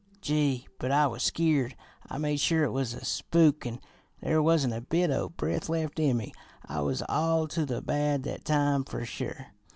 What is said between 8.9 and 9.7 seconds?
sure.